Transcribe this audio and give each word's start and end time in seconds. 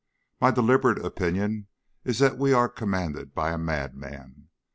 30 0.39 0.39
P.M. 0.39 0.47
My 0.47 0.51
deliberate 0.55 1.05
opinion 1.05 1.67
is 2.03 2.17
that 2.17 2.39
we 2.39 2.53
are 2.53 2.67
commanded 2.67 3.35
by 3.35 3.51
a 3.51 3.57
madman. 3.59 4.47